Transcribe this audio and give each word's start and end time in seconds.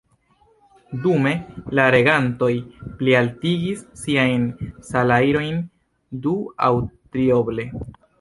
Dume 1.01 1.33
la 1.79 1.83
regantoj 1.95 2.49
plialtigis 3.01 3.83
siajn 4.05 4.47
salajrojn 4.89 5.61
du- 6.25 6.33
aŭ 6.69 6.71
trioble! 6.97 7.69